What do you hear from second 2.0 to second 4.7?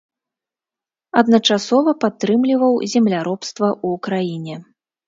падтрымліваў земляробства ў краіне.